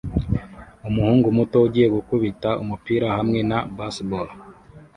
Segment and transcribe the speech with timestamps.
[0.87, 4.27] Umuhungu muto ugiye gukubita umupira hamwe na baseball